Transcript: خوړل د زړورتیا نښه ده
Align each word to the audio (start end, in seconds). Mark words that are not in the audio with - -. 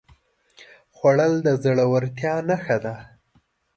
خوړل 0.95 1.33
د 1.45 1.47
زړورتیا 1.63 2.33
نښه 2.49 2.77
ده 2.83 2.95